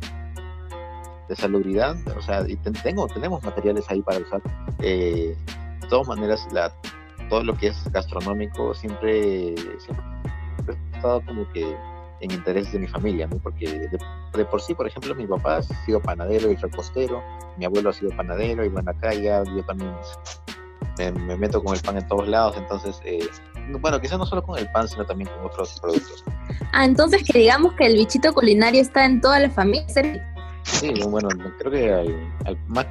de 1.28 1.36
salubridad, 1.36 1.96
o 2.16 2.22
sea, 2.22 2.44
y 2.48 2.56
tengo, 2.56 3.06
tenemos 3.06 3.42
materiales 3.44 3.84
ahí 3.88 4.02
para 4.02 4.18
usar. 4.18 4.42
Eh, 4.80 5.36
de 5.80 5.88
todas 5.88 6.08
maneras, 6.08 6.48
la, 6.52 6.72
todo 7.28 7.44
lo 7.44 7.56
que 7.56 7.68
es 7.68 7.92
gastronómico 7.92 8.74
siempre, 8.74 9.54
siempre 9.78 10.04
ha 10.68 10.96
estado 10.96 11.20
como 11.24 11.50
que 11.52 11.76
en 12.20 12.30
interés 12.30 12.72
de 12.72 12.78
mi 12.78 12.86
familia. 12.86 13.28
Porque 13.42 13.88
de, 14.34 14.44
por 14.44 14.60
sí, 14.60 14.74
por 14.74 14.86
ejemplo, 14.86 15.14
mi 15.14 15.26
papá 15.26 15.58
ha 15.58 15.62
sido 15.62 16.00
panadero 16.00 16.50
y 16.50 16.56
repostero, 16.56 17.22
mi 17.56 17.64
abuelo 17.64 17.90
ha 17.90 17.92
sido 17.92 18.10
panadero 18.16 18.64
y 18.64 18.68
bueno, 18.68 18.90
acá 18.90 19.14
ya 19.14 19.42
yo 19.44 19.64
también 19.64 19.92
me, 21.26 21.36
meto 21.36 21.62
con 21.62 21.74
el 21.74 21.82
pan 21.82 21.98
en 21.98 22.08
todos 22.08 22.26
lados, 22.28 22.56
entonces, 22.56 23.00
eh, 23.04 23.28
bueno, 23.80 24.00
quizás 24.00 24.18
no 24.18 24.26
solo 24.26 24.42
con 24.42 24.58
el 24.58 24.70
pan, 24.70 24.88
sino 24.88 25.04
también 25.04 25.28
con 25.30 25.46
otros 25.46 25.78
productos. 25.80 26.24
Ah, 26.72 26.84
entonces 26.84 27.22
que 27.22 27.38
digamos 27.38 27.74
que 27.74 27.86
el 27.86 27.94
bichito 27.94 28.32
culinario 28.32 28.80
está 28.80 29.04
en 29.04 29.20
toda 29.20 29.38
la 29.38 29.50
familia. 29.50 29.86
Sí, 30.66 30.92
bueno, 31.08 31.28
creo 31.58 31.70
que 31.70 32.28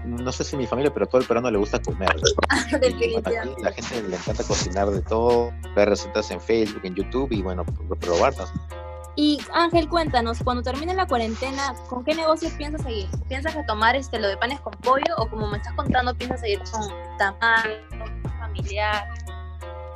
no 0.05 0.31
sé 0.31 0.43
si 0.43 0.55
mi 0.55 0.65
familia, 0.65 0.93
pero 0.93 1.05
todo 1.05 1.19
el 1.19 1.27
peruano 1.27 1.51
le 1.51 1.57
gusta 1.57 1.79
comer. 1.81 2.15
la 3.61 3.71
gente 3.71 4.01
le 4.09 4.15
encanta 4.15 4.43
cocinar 4.43 4.89
de 4.89 5.01
todo, 5.01 5.51
ver 5.75 5.89
recetas 5.89 6.31
en 6.31 6.39
Facebook, 6.39 6.81
en 6.83 6.95
YouTube 6.95 7.31
y 7.31 7.41
bueno, 7.41 7.65
probarlas. 7.99 8.51
Y 9.17 9.39
Ángel, 9.53 9.87
cuéntanos, 9.87 10.39
cuando 10.43 10.63
termine 10.63 10.93
la 10.93 11.05
cuarentena, 11.05 11.75
¿con 11.89 12.03
qué 12.03 12.15
negocios 12.15 12.53
piensas 12.53 12.81
seguir? 12.81 13.07
¿Piensas 13.27 13.53
retomar 13.53 13.95
este, 13.95 14.19
lo 14.19 14.29
de 14.29 14.37
panes 14.37 14.59
con 14.61 14.73
pollo 14.75 15.15
o 15.17 15.29
como 15.29 15.47
me 15.47 15.57
estás 15.57 15.73
contando, 15.73 16.15
piensas 16.15 16.41
seguir 16.41 16.59
con 16.71 16.89
tamal, 17.17 17.81
familiar? 18.39 19.07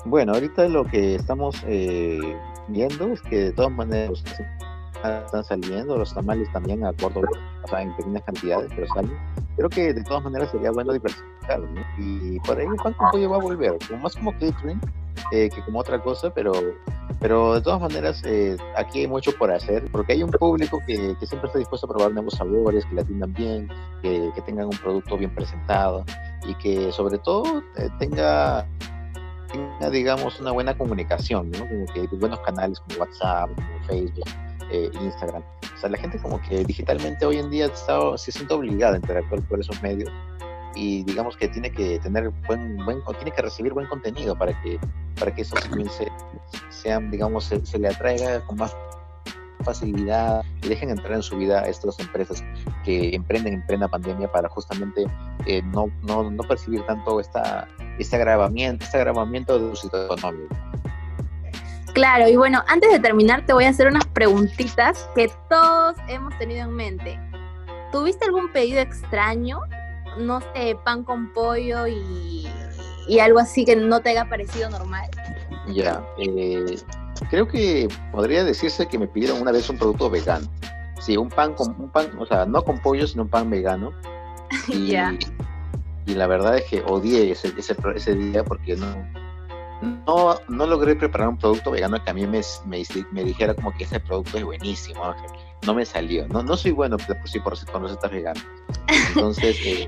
Bueno, 0.06 0.34
ahorita 0.34 0.68
lo 0.68 0.86
que 0.86 1.16
estamos 1.16 1.56
eh, 1.66 2.38
viendo 2.68 3.08
es 3.14 3.22
que 3.22 3.38
de 3.38 3.52
todas 3.52 3.72
maneras 3.72 4.24
están 5.04 5.44
saliendo, 5.44 5.98
los 5.98 6.14
tamales 6.14 6.52
también 6.52 6.86
a 6.86 6.94
corto, 6.94 7.22
o 7.64 7.68
sea, 7.68 7.82
en 7.82 7.96
pequeñas 7.96 8.24
cantidades, 8.24 8.72
pero 8.76 8.88
salen. 8.94 9.18
Creo 9.56 9.70
que 9.70 9.94
de 9.94 10.04
todas 10.04 10.24
maneras 10.24 10.50
sería 10.52 10.72
bueno 10.72 10.94
diversificar, 10.94 11.60
¿no? 11.60 11.82
Y 11.98 12.40
por 12.42 12.58
ahí 12.58 12.66
el 12.66 12.76
pan 12.76 12.96
va 13.00 13.36
a 13.36 13.40
volver, 13.40 13.78
como 13.88 14.04
más 14.04 14.16
como 14.16 14.32
catering 14.34 14.80
eh, 15.32 15.50
que 15.50 15.62
como 15.64 15.80
otra 15.80 16.02
cosa, 16.02 16.30
pero 16.34 16.54
pero 17.20 17.56
de 17.56 17.62
todas 17.62 17.82
maneras, 17.82 18.22
eh, 18.26 18.56
aquí 18.78 19.02
hay 19.02 19.08
mucho 19.08 19.34
por 19.38 19.52
hacer, 19.52 19.84
porque 19.92 20.14
hay 20.14 20.24
un 20.24 20.32
público 20.32 20.80
que, 20.88 21.16
que, 21.20 21.28
siempre 21.28 21.48
está 21.48 21.60
dispuesto 21.60 21.86
a 21.86 21.90
probar 21.90 22.14
nuevos 22.14 22.36
sabores, 22.36 22.86
que 22.86 22.96
la 22.96 23.02
atiendan 23.02 23.34
bien, 23.34 23.70
que, 24.02 24.32
que 24.34 24.42
tengan 24.44 24.68
un 24.68 24.78
producto 24.78 25.18
bien 25.18 25.34
presentado 25.36 26.06
y 26.48 26.56
que 26.56 26.92
sobre 26.94 27.18
todo 27.18 27.62
eh, 27.76 27.90
tenga, 28.00 28.66
tenga, 29.52 29.90
digamos, 29.90 30.40
una 30.40 30.52
buena 30.52 30.78
comunicación, 30.78 31.52
¿no? 31.52 31.60
Como 31.68 31.86
que 31.88 32.08
buenos 32.16 32.40
canales 32.40 32.80
como 32.80 33.02
WhatsApp, 33.02 33.50
como 33.54 33.84
Facebook, 33.88 34.30
eh, 34.72 34.90
Instagram. 35.02 35.44
O 35.76 35.78
sea, 35.80 35.90
la 35.90 35.98
gente 35.98 36.18
como 36.20 36.42
que 36.42 36.64
digitalmente 36.64 37.26
hoy 37.26 37.38
en 37.38 37.50
día 37.50 37.68
está, 37.68 38.18
se 38.18 38.32
siente 38.32 38.54
obligada 38.54 38.96
a 38.96 38.98
interactuar 38.98 39.42
por 39.44 39.60
esos 39.60 39.82
medios 39.82 40.10
y 40.76 41.04
digamos 41.04 41.36
que 41.36 41.48
tiene 41.48 41.72
que 41.72 42.00
tener 42.00 42.30
buen, 42.48 42.78
buen 42.86 43.02
tiene 43.16 43.32
que 43.32 43.42
recibir 43.42 43.74
buen 43.74 43.88
contenido 43.88 44.38
para 44.38 44.60
que 44.62 44.80
para 45.20 45.34
que 45.34 45.42
eso 45.42 45.56
se, 45.58 46.12
sean 46.70 47.12
digamos 47.12 47.46
se, 47.46 47.80
le 47.80 47.88
atraiga 47.88 48.46
con 48.46 48.58
más 48.58 48.76
facilidad 49.64 50.44
y 50.64 50.70
dejen 50.70 50.90
entrar 50.90 51.14
en 51.14 51.24
su 51.24 51.38
vida 51.38 51.60
a 51.60 51.66
estas 51.66 52.00
empresas 52.00 52.44
que 52.86 53.14
emprenden 53.14 53.56
en 53.56 53.66
plena 53.66 53.88
pandemia 53.90 54.32
para 54.32 54.48
justamente 54.48 55.06
eh, 55.46 55.62
no, 55.64 55.88
no, 56.04 56.32
no, 56.32 56.44
percibir 56.44 56.82
tanto 56.86 57.20
esta, 57.20 57.68
este 57.98 58.16
agravamiento, 58.16 58.86
este 58.86 58.98
agravamiento 58.98 59.60
de 59.60 59.70
su 59.76 59.84
situación 59.84 60.18
económica. 60.18 60.72
Claro, 61.94 62.28
y 62.28 62.36
bueno, 62.36 62.64
antes 62.68 62.92
de 62.92 63.00
terminar 63.00 63.46
te 63.46 63.54
voy 63.54 63.66
a 63.66 63.70
hacer 63.70 63.88
unas 63.88 64.06
preguntitas 64.08 65.10
que 65.16 65.30
todos 65.50 65.96
hemos 66.08 66.38
tenido 66.38 66.64
en 66.66 66.76
mente. 66.76 67.20
¿Tuviste 67.92 68.26
algún 68.26 68.52
pedido 68.52 68.80
extraño 68.80 69.62
no 70.18 70.42
sé, 70.42 70.78
pan 70.84 71.04
con 71.04 71.32
pollo 71.34 71.88
y, 71.88 72.48
algo 73.20 73.40
así 73.40 73.66
que 73.66 73.76
no 73.76 74.00
te 74.02 74.10
haya 74.10 74.26
parecido 74.30 74.70
normal? 74.70 75.10
Ya, 75.68 76.04
eh, 76.18 76.78
creo 77.30 77.48
que 77.48 77.88
podría 78.12 78.44
decirse 78.44 78.88
que 78.88 79.00
me 79.00 79.08
pidieron 79.08 79.42
una 79.42 79.52
vez 79.52 79.70
un 79.70 79.78
producto 79.78 80.10
vegano. 80.10 80.48
Sí, 81.00 81.18
un 81.18 81.30
pan 81.30 81.54
con 81.54 81.70
un 81.80 81.90
pan, 81.90 82.12
o 82.20 82.26
sea, 82.26 82.46
no 82.46 82.64
con 82.64 82.80
pollo, 82.80 83.08
sino 83.08 83.24
un 83.24 83.30
pan 83.30 83.50
vegano. 83.50 83.92
Y, 84.68 84.96
y 86.06 86.16
la 86.16 86.26
verdad 86.26 86.58
es 86.58 86.64
que 86.66 86.82
odié 86.82 87.32
ese, 87.32 87.54
ese, 87.56 87.76
ese 87.96 88.16
día 88.16 88.44
porque 88.44 88.76
no, 88.76 88.88
no, 89.82 90.36
no 90.50 90.66
logré 90.66 90.96
preparar 90.96 91.30
un 91.30 91.38
producto 91.38 91.72
vegano 91.72 92.04
que 92.04 92.10
a 92.10 92.14
mí 92.14 92.28
me, 92.28 92.42
me, 92.66 92.84
me 93.12 93.24
dijera 93.24 93.54
como 93.54 93.72
que 93.78 93.86
ese 93.86 94.00
producto 94.00 94.38
es 94.38 94.44
buenísimo. 94.44 95.16
No 95.66 95.74
me 95.74 95.86
salió. 95.86 96.28
No, 96.28 96.44
no 96.44 96.58
soy 96.58 96.72
bueno 96.72 96.98
por 96.98 97.30
sí 97.30 97.40
por, 97.40 97.54
por 97.72 97.84
recetas 97.84 98.12
veganas. 98.12 98.46
Entonces, 99.10 99.58
eh, 99.66 99.88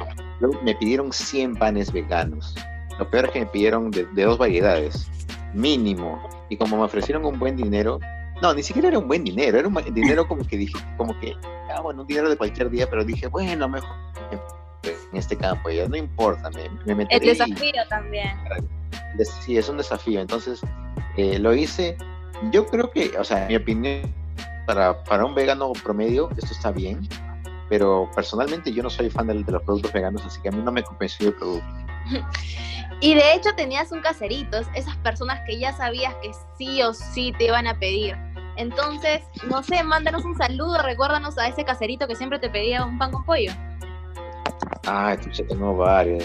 me 0.64 0.76
pidieron 0.76 1.12
100 1.12 1.56
panes 1.56 1.92
veganos. 1.92 2.56
Lo 3.00 3.10
peor 3.10 3.26
es 3.26 3.32
que 3.32 3.40
me 3.42 3.46
pidieron 3.48 3.92
de, 3.92 4.06
dos 4.06 4.38
variedades, 4.38 5.08
mínimo. 5.54 6.22
Y 6.50 6.58
como 6.58 6.78
me 6.78 6.84
ofrecieron 6.84 7.26
un 7.26 7.38
buen 7.40 7.58
dinero, 7.58 8.00
no, 8.42 8.54
ni 8.54 8.64
siquiera 8.64 8.90
era 8.90 9.00
un 9.00 9.08
buen 9.08 9.24
dinero, 9.24 9.60
era 9.60 9.68
un 9.68 9.94
dinero 9.94 10.28
como 10.28 10.46
que 10.46 10.58
dije, 10.58 10.78
como 10.98 11.18
que, 11.20 11.36
ah, 11.74 11.82
bueno, 11.82 12.02
un 12.02 12.08
dinero 12.08 12.30
de 12.30 12.38
cualquier 12.38 12.70
día, 12.70 12.90
pero 12.90 13.04
dije, 13.06 13.28
bueno, 13.28 13.68
mejor 13.70 13.90
en 14.82 15.18
este 15.18 15.38
campo, 15.38 15.70
ya 15.70 15.88
no 15.88 15.96
importa, 15.96 16.50
me, 16.52 16.70
me 16.86 16.96
meteré. 16.96 17.32
El 17.32 17.38
desafío 17.38 17.82
también 17.90 18.38
sí, 19.42 19.58
es 19.58 19.70
un 19.70 19.78
desafío. 19.78 20.22
Entonces, 20.22 20.62
eh, 21.18 21.40
lo 21.40 21.54
hice. 21.54 21.98
Yo 22.52 22.66
creo 22.66 22.92
que, 22.92 23.18
o 23.18 23.24
sea, 23.24 23.44
en 23.44 23.48
mi 23.50 23.56
opinión, 23.56 24.14
para, 24.66 25.04
para 25.04 25.26
un 25.26 25.36
vegano 25.36 25.72
promedio, 25.84 26.30
esto 26.38 26.54
está 26.54 26.72
bien. 26.72 27.08
Pero 27.70 28.10
personalmente 28.16 28.74
yo 28.74 28.84
no 28.84 28.90
soy 28.90 29.10
fan 29.10 29.28
de, 29.28 29.36
los 29.36 29.64
productos 29.64 29.94
veganos, 29.94 30.26
así 30.26 30.42
que 30.42 30.50
a 30.50 30.52
mí 30.52 30.62
no 30.62 30.72
me 30.72 30.84
convenció 30.84 31.30
el 31.30 31.36
producto. 31.36 31.68
Y 33.04 33.16
de 33.16 33.34
hecho 33.34 33.50
tenías 33.56 33.92
un 33.92 34.02
caserito, 34.02 34.60
esas 34.76 34.96
personas 34.98 35.42
que 35.48 35.58
ya 35.58 35.74
sabías 35.74 36.14
que 36.22 36.32
sí 36.60 36.84
o 36.84 36.94
sí 36.94 37.34
te 37.36 37.46
iban 37.46 37.66
a 37.66 37.74
pedir. 37.80 38.16
Entonces, 38.58 39.24
no 39.50 39.64
sé, 39.64 39.84
mándanos 39.84 40.24
un 40.24 40.38
saludo, 40.38 40.80
recuérdanos 40.84 41.36
a 41.40 41.48
ese 41.48 41.66
caserito 41.66 42.08
que 42.08 42.16
siempre 42.16 42.38
te 42.38 42.48
pedía 42.48 42.86
un 42.86 43.00
pan 43.00 43.12
con 43.12 43.26
pollo. 43.26 43.52
Ah, 44.86 45.18
ya 45.32 45.48
tengo 45.48 45.76
varios. 45.76 46.24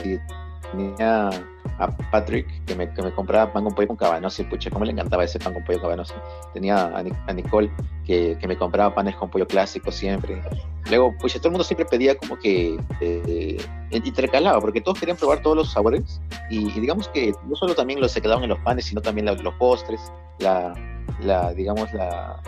Tenía 0.71 1.31
a 1.79 1.89
Patrick, 2.11 2.65
que 2.65 2.75
me, 2.75 2.93
que 2.93 3.03
me 3.03 3.13
compraba 3.13 3.53
pan 3.53 3.65
con 3.65 3.75
pollo 3.75 3.89
con 3.89 3.97
cabanosi, 3.97 4.45
pucha, 4.45 4.71
cómo 4.71 4.85
le 4.85 4.93
encantaba 4.93 5.25
ese 5.25 5.39
pan 5.39 5.53
con 5.55 5.65
pollo 5.65 5.81
cabanosi. 5.81 6.15
Tenía 6.55 6.87
a, 6.97 7.33
Nicole, 7.33 7.71
que, 8.05 8.37
que, 8.41 8.49
me 8.49 8.57
compraba 8.57 8.95
panes 8.95 9.17
con 9.17 9.31
pollo 9.31 9.47
clásico 9.47 9.93
siempre. 9.93 10.41
Luego, 10.89 11.15
pues 11.21 11.35
todo 11.35 11.49
el 11.49 11.53
mundo 11.53 11.65
siempre 11.65 11.85
pedía 11.85 12.17
como 12.17 12.39
que 12.39 12.79
eh, 13.01 13.67
intercalaba, 13.91 14.61
porque 14.61 14.81
todos 14.81 14.99
querían 14.99 15.17
probar 15.17 15.43
todos 15.43 15.57
los 15.57 15.73
sabores. 15.73 16.21
Y, 16.51 16.71
digamos 16.81 17.09
que 17.09 17.33
no 17.47 17.57
solo 17.57 17.75
también 17.75 18.01
los 18.01 18.13
se 18.13 18.23
quedaban 18.23 18.45
en 18.45 18.51
los 18.51 18.59
panes, 18.61 18.87
sino 18.87 19.01
también 19.01 19.27
los 19.27 19.55
postres, 19.55 20.01
la, 20.39 20.73
la 21.21 21.53
digamos, 21.53 21.93
la, 21.93 22.41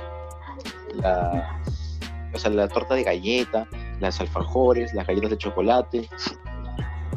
la, 0.94 1.60
o 2.32 2.38
sea, 2.38 2.50
la 2.50 2.68
torta 2.68 2.94
de 2.94 3.04
galleta, 3.04 3.66
las 4.00 4.20
alfajores, 4.20 4.94
las 4.94 5.06
galletas 5.06 5.30
de 5.30 5.38
chocolate, 5.38 6.08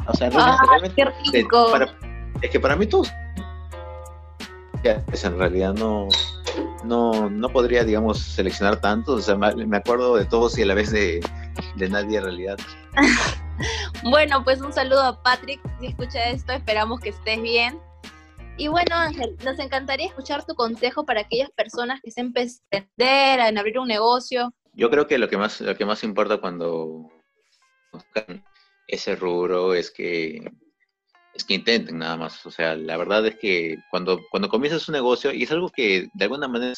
o 0.06 0.14
sea, 0.14 0.30
realmente, 0.30 1.46
es 2.42 2.50
que 2.50 2.60
para 2.60 2.76
mí 2.76 2.86
todos 2.86 3.10
en 4.84 5.38
realidad 5.38 5.74
no, 5.74 6.08
no, 6.84 7.30
no 7.30 7.48
podría, 7.48 7.84
digamos, 7.84 8.18
seleccionar 8.18 8.80
tantos. 8.80 9.20
O 9.20 9.22
sea, 9.22 9.36
me 9.36 9.76
acuerdo 9.76 10.16
de 10.16 10.24
todos 10.24 10.58
y 10.58 10.62
a 10.62 10.66
la 10.66 10.74
vez 10.74 10.90
de, 10.90 11.20
de 11.76 11.88
nadie 11.88 12.18
en 12.18 12.24
realidad. 12.24 12.58
bueno, 14.02 14.42
pues 14.44 14.60
un 14.60 14.72
saludo 14.72 15.02
a 15.02 15.22
Patrick. 15.22 15.60
Si 15.80 15.86
escucha 15.86 16.30
esto, 16.30 16.52
esperamos 16.52 17.00
que 17.00 17.10
estés 17.10 17.40
bien. 17.40 17.78
Y 18.58 18.68
bueno, 18.68 18.94
Ángel, 18.94 19.36
nos 19.44 19.58
encantaría 19.58 20.06
escuchar 20.06 20.44
tu 20.44 20.54
consejo 20.54 21.04
para 21.06 21.22
aquellas 21.22 21.50
personas 21.50 22.00
que 22.02 22.10
se 22.10 22.20
empiezan 22.20 22.60
a 23.00 23.48
en 23.48 23.58
abrir 23.58 23.78
un 23.78 23.88
negocio. 23.88 24.52
Yo 24.74 24.90
creo 24.90 25.06
que 25.06 25.18
lo 25.18 25.28
que 25.28 25.36
más, 25.36 25.60
lo 25.60 25.76
que 25.76 25.86
más 25.86 26.04
importa 26.04 26.38
cuando 26.38 27.10
ese 28.86 29.16
rubro 29.16 29.74
es 29.74 29.90
que 29.90 30.50
es 31.34 31.44
que 31.44 31.54
intenten 31.54 31.98
nada 31.98 32.16
más. 32.16 32.44
O 32.46 32.50
sea, 32.50 32.76
la 32.76 32.96
verdad 32.96 33.26
es 33.26 33.36
que 33.36 33.78
cuando, 33.90 34.20
cuando 34.30 34.48
comienzas 34.48 34.88
un 34.88 34.94
negocio, 34.94 35.32
y 35.32 35.42
es 35.42 35.50
algo 35.50 35.70
que 35.70 36.08
de 36.12 36.24
alguna 36.24 36.48
manera 36.48 36.74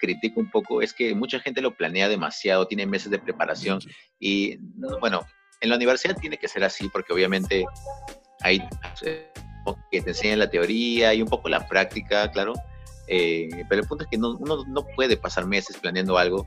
critico 0.00 0.40
un 0.40 0.50
poco, 0.50 0.82
es 0.82 0.92
que 0.92 1.14
mucha 1.14 1.40
gente 1.40 1.60
lo 1.60 1.74
planea 1.74 2.08
demasiado, 2.08 2.66
tiene 2.66 2.86
meses 2.86 3.10
de 3.10 3.18
preparación 3.18 3.78
y 4.18 4.56
bueno, 5.00 5.20
en 5.60 5.70
la 5.70 5.76
universidad 5.76 6.16
tiene 6.16 6.38
que 6.38 6.48
ser 6.48 6.64
así 6.64 6.88
porque 6.88 7.12
obviamente 7.12 7.64
hay 8.40 8.62
eh, 9.02 9.30
que 9.90 10.02
te 10.02 10.10
enseñan 10.10 10.40
la 10.40 10.50
teoría 10.50 11.14
y 11.14 11.22
un 11.22 11.28
poco 11.28 11.48
la 11.48 11.66
práctica, 11.68 12.30
claro, 12.32 12.54
eh, 13.08 13.48
pero 13.68 13.82
el 13.82 13.88
punto 13.88 14.04
es 14.04 14.10
que 14.10 14.18
no, 14.18 14.36
uno 14.38 14.64
no 14.66 14.84
puede 14.96 15.16
pasar 15.16 15.46
meses 15.46 15.76
planeando 15.78 16.18
algo 16.18 16.46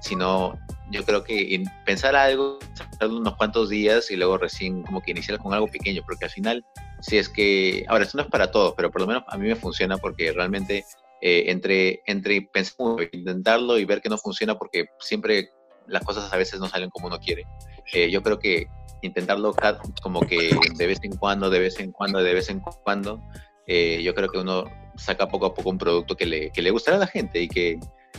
sino 0.00 0.58
yo 0.90 1.04
creo 1.04 1.22
que 1.22 1.62
pensar 1.84 2.16
algo, 2.16 2.58
unos 3.00 3.36
cuantos 3.36 3.68
días 3.68 4.10
y 4.10 4.16
luego 4.16 4.38
recién 4.38 4.82
como 4.82 5.00
que 5.00 5.12
iniciar 5.12 5.38
con 5.38 5.54
algo 5.54 5.68
pequeño, 5.68 6.02
porque 6.04 6.24
al 6.24 6.30
final, 6.30 6.64
si 7.00 7.18
es 7.18 7.28
que, 7.28 7.84
ahora, 7.88 8.04
esto 8.04 8.18
no 8.18 8.24
es 8.24 8.30
para 8.30 8.50
todos, 8.50 8.74
pero 8.76 8.90
por 8.90 9.02
lo 9.02 9.06
menos 9.06 9.22
a 9.28 9.38
mí 9.38 9.46
me 9.46 9.56
funciona 9.56 9.96
porque 9.98 10.32
realmente 10.32 10.84
eh, 11.22 11.44
entre, 11.48 12.02
entre 12.06 12.42
pensar, 12.42 12.96
intentarlo 13.12 13.78
y 13.78 13.84
ver 13.84 14.00
que 14.00 14.08
no 14.08 14.18
funciona, 14.18 14.58
porque 14.58 14.86
siempre 14.98 15.50
las 15.86 16.02
cosas 16.02 16.32
a 16.32 16.36
veces 16.36 16.60
no 16.60 16.68
salen 16.68 16.90
como 16.90 17.06
uno 17.06 17.18
quiere. 17.18 17.44
Eh, 17.92 18.10
yo 18.10 18.22
creo 18.22 18.38
que 18.38 18.66
intentarlo 19.02 19.54
como 20.02 20.20
que 20.20 20.56
de 20.76 20.86
vez 20.86 20.98
en 21.02 21.16
cuando, 21.16 21.50
de 21.50 21.60
vez 21.60 21.78
en 21.80 21.92
cuando, 21.92 22.22
de 22.22 22.34
vez 22.34 22.48
en 22.50 22.60
cuando, 22.60 23.22
eh, 23.72 24.02
yo 24.02 24.16
creo 24.16 24.28
que 24.28 24.38
uno 24.38 24.64
saca 24.96 25.28
poco 25.28 25.46
a 25.46 25.54
poco 25.54 25.70
un 25.70 25.78
producto 25.78 26.16
que 26.16 26.26
le, 26.26 26.50
que 26.50 26.60
le 26.60 26.72
gustará 26.72 26.96
a 26.96 27.00
la 27.00 27.06
gente 27.06 27.40
y 27.40 27.46
que, 27.46 27.78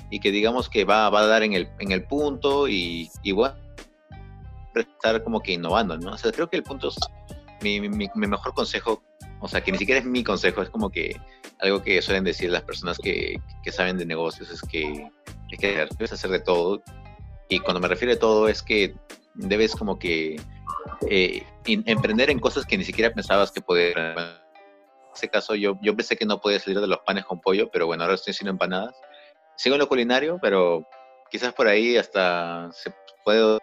y 0.09 0.21
que 0.21 0.31
digamos 0.31 0.69
que 0.69 0.85
va, 0.85 1.09
va 1.09 1.19
a 1.19 1.27
dar 1.27 1.43
en 1.43 1.51
el, 1.51 1.67
en 1.79 1.91
el 1.91 2.05
punto 2.05 2.69
y, 2.69 3.09
igual 3.21 3.61
estar 4.73 5.21
como 5.25 5.41
que 5.41 5.51
innovando, 5.51 5.97
¿no? 5.97 6.13
O 6.13 6.17
sea, 6.17 6.31
creo 6.31 6.49
que 6.49 6.55
el 6.55 6.63
punto 6.63 6.87
es 6.87 6.95
mi, 7.61 7.81
mi, 7.81 7.89
mi, 8.15 8.27
mejor 8.27 8.53
consejo, 8.53 9.03
o 9.41 9.47
sea, 9.49 9.59
que 9.61 9.73
ni 9.73 9.77
siquiera 9.77 9.99
es 9.99 10.05
mi 10.05 10.23
consejo, 10.23 10.61
es 10.61 10.69
como 10.69 10.89
que 10.89 11.19
algo 11.59 11.83
que 11.83 12.01
suelen 12.01 12.23
decir 12.23 12.49
las 12.49 12.63
personas 12.63 12.97
que, 12.97 13.37
que 13.61 13.71
saben 13.73 13.97
de 13.97 14.05
negocios, 14.05 14.49
es 14.49 14.61
que, 14.61 15.09
es 15.51 15.59
que 15.59 15.85
debes 15.97 16.13
hacer 16.13 16.29
de 16.29 16.39
todo. 16.39 16.81
Y 17.49 17.59
cuando 17.59 17.81
me 17.81 17.89
refiero 17.89 18.13
a 18.13 18.19
todo 18.19 18.47
es 18.47 18.63
que 18.63 18.95
debes 19.33 19.75
como 19.75 19.99
que 19.99 20.39
eh, 21.09 21.43
emprender 21.65 22.29
en 22.29 22.39
cosas 22.39 22.65
que 22.65 22.77
ni 22.77 22.85
siquiera 22.85 23.13
pensabas 23.13 23.51
que 23.51 23.59
podías. 23.59 24.40
En 25.11 25.15
ese 25.15 25.27
caso 25.27 25.55
yo, 25.55 25.77
yo 25.81 25.95
pensé 25.95 26.15
que 26.15 26.25
no 26.25 26.39
podía 26.39 26.59
salir 26.59 26.79
de 26.79 26.87
los 26.87 26.99
panes 26.99 27.25
con 27.25 27.41
pollo, 27.41 27.69
pero 27.69 27.85
bueno, 27.85 28.03
ahora 28.03 28.15
estoy 28.15 28.31
haciendo 28.31 28.51
empanadas. 28.51 28.95
Sigo 29.57 29.75
en 29.75 29.79
lo 29.79 29.89
culinario, 29.89 30.39
pero 30.41 30.87
quizás 31.29 31.53
por 31.53 31.67
ahí 31.67 31.97
hasta 31.97 32.71
se 32.71 32.93
puede... 33.25 33.59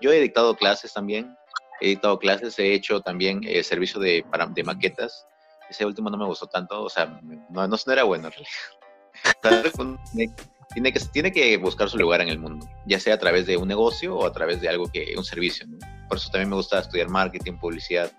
Yo 0.00 0.12
he 0.12 0.20
dictado 0.20 0.56
clases 0.56 0.92
también, 0.92 1.36
he 1.80 1.88
dictado 1.88 2.18
clases, 2.18 2.58
he 2.58 2.72
hecho 2.72 3.00
también 3.00 3.40
eh, 3.44 3.62
servicio 3.64 4.00
de, 4.00 4.24
para, 4.30 4.46
de 4.46 4.62
maquetas. 4.62 5.26
Ese 5.68 5.84
último 5.84 6.08
no 6.08 6.16
me 6.16 6.24
gustó 6.24 6.46
tanto, 6.46 6.84
o 6.84 6.88
sea, 6.88 7.20
no, 7.50 7.66
no, 7.66 7.76
era 7.92 8.04
bueno 8.04 8.28
en 8.28 8.32
realidad. 8.32 10.06
tiene 10.72 10.92
que, 10.92 11.00
tiene 11.12 11.32
que 11.32 11.56
buscar 11.56 11.90
su 11.90 11.98
lugar 11.98 12.20
en 12.20 12.28
el 12.28 12.38
mundo, 12.38 12.66
ya 12.86 13.00
sea 13.00 13.14
a 13.14 13.18
través 13.18 13.46
de 13.46 13.56
un 13.56 13.66
negocio 13.66 14.16
o 14.16 14.24
a 14.24 14.32
través 14.32 14.60
de 14.60 14.68
algo 14.68 14.86
que, 14.92 15.14
un 15.16 15.24
servicio. 15.24 15.66
Por 16.08 16.18
eso 16.18 16.30
también 16.30 16.50
me 16.50 16.56
gusta 16.56 16.78
estudiar 16.78 17.08
marketing, 17.08 17.58
publicidad 17.58 18.12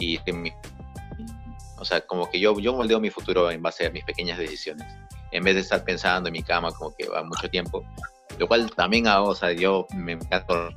y 0.00 0.18
o 1.78 1.84
sea, 1.84 2.00
como 2.02 2.30
que 2.30 2.40
yo, 2.40 2.58
yo 2.58 2.74
moldeo 2.74 3.00
mi 3.00 3.10
futuro 3.10 3.50
en 3.50 3.62
base 3.62 3.86
a 3.86 3.90
mis 3.90 4.04
pequeñas 4.04 4.38
decisiones, 4.38 4.86
en 5.30 5.44
vez 5.44 5.54
de 5.54 5.60
estar 5.60 5.84
pensando 5.84 6.28
en 6.28 6.32
mi 6.32 6.42
cama 6.42 6.72
como 6.72 6.94
que 6.94 7.06
va 7.08 7.22
mucho 7.22 7.48
tiempo, 7.48 7.84
lo 8.38 8.48
cual 8.48 8.70
también 8.74 9.06
hago, 9.06 9.28
o 9.28 9.34
sea, 9.34 9.52
yo 9.52 9.86
me 9.94 10.12
encanto 10.12 10.70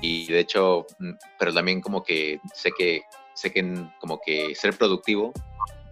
y 0.00 0.26
de 0.26 0.40
hecho, 0.40 0.86
mm, 0.98 1.12
pero 1.38 1.52
también 1.52 1.80
como 1.80 2.02
que 2.02 2.40
sé 2.54 2.70
que, 2.76 3.02
sé 3.34 3.52
que 3.52 3.86
como 4.00 4.20
que 4.24 4.54
ser 4.54 4.76
productivo, 4.76 5.32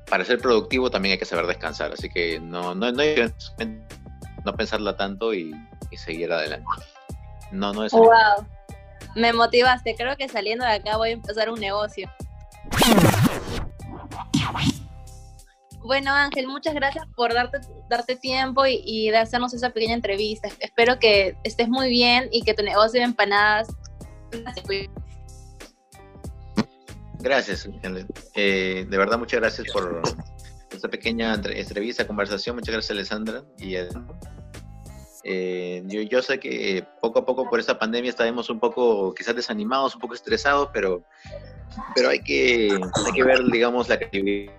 para 0.08 0.24
ser 0.24 0.38
productivo 0.38 0.90
también 0.90 1.12
hay 1.12 1.18
que 1.18 1.24
saber 1.24 1.46
descansar, 1.46 1.92
así 1.92 2.08
que 2.10 2.38
no, 2.40 2.74
no, 2.74 2.92
no 2.92 3.02
no 4.44 4.54
pensarla 4.54 4.96
tanto 4.96 5.34
y, 5.34 5.52
seguir 5.96 6.32
adelante. 6.32 6.66
No, 7.50 7.72
no 7.72 7.84
es. 7.84 7.92
Wow. 7.92 8.46
Me 9.14 9.32
motivaste. 9.32 9.94
Creo 9.94 10.16
que 10.16 10.28
saliendo 10.28 10.64
de 10.64 10.72
acá 10.72 10.96
voy 10.96 11.10
a 11.10 11.12
empezar 11.12 11.50
un 11.50 11.60
negocio. 11.60 12.10
Bueno, 15.84 16.12
Ángel, 16.12 16.46
muchas 16.46 16.74
gracias 16.74 17.04
por 17.16 17.34
darte, 17.34 17.58
darte 17.90 18.16
tiempo 18.16 18.64
y, 18.66 19.10
de 19.10 19.18
hacernos 19.18 19.52
esa 19.52 19.70
pequeña 19.70 19.94
entrevista. 19.94 20.48
Espero 20.60 20.98
que 20.98 21.36
estés 21.42 21.68
muy 21.68 21.90
bien 21.90 22.28
y 22.30 22.42
que 22.42 22.54
tu 22.54 22.62
negocio 22.62 23.00
de 23.00 23.06
empanadas. 23.06 23.68
Gracias, 27.18 27.68
eh, 28.34 28.86
de 28.88 28.98
verdad, 28.98 29.18
muchas 29.18 29.40
gracias 29.40 29.72
por, 29.72 30.02
esta 30.72 30.88
pequeña 30.88 31.34
entrevista, 31.34 32.06
conversación. 32.06 32.56
Muchas 32.56 32.72
gracias, 32.72 32.90
Alessandra. 32.90 33.44
Y 33.58 33.76
eh, 35.24 35.82
yo, 35.86 36.02
yo, 36.02 36.22
sé 36.22 36.40
que 36.40 36.84
poco 37.00 37.20
a 37.20 37.24
poco 37.24 37.48
por 37.48 37.60
esta 37.60 37.78
pandemia 37.78 38.10
estaremos 38.10 38.50
un 38.50 38.58
poco 38.58 39.14
quizás 39.14 39.36
desanimados, 39.36 39.94
un 39.94 40.00
poco 40.00 40.14
estresados, 40.14 40.70
pero, 40.72 41.04
pero 41.94 42.08
hay, 42.08 42.20
que, 42.20 42.70
hay 42.72 43.12
que 43.12 43.22
ver, 43.22 43.44
digamos, 43.44 43.88
la 43.88 43.98
creatividad, 43.98 44.52